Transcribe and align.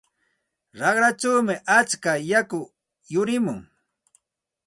Raqrachawmi 0.79 1.55
atska 1.77 2.11
yaku 2.31 2.61
yurimun. 3.13 3.59